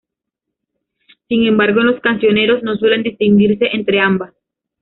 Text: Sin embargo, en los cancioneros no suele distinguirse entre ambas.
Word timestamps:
Sin 1.27 1.45
embargo, 1.45 1.81
en 1.81 1.85
los 1.85 1.99
cancioneros 2.01 2.63
no 2.63 2.75
suele 2.75 3.03
distinguirse 3.03 3.67
entre 3.75 3.99
ambas. 3.99 4.33